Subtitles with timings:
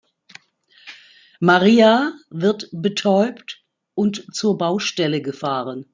[1.39, 3.63] Maria wird betäubt
[3.93, 5.85] und zur Baustelle gefahren.